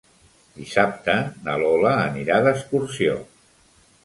Dissabte 0.61 1.15
na 1.49 1.59
Lola 1.65 1.93
anirà 2.09 2.41
d'excursió. 2.49 3.21